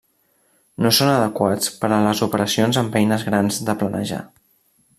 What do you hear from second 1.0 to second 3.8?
adequats per a les operacions amb eines grans de